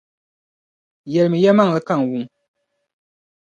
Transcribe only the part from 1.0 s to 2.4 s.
Yεlimi yεlimaŋli ka n wum.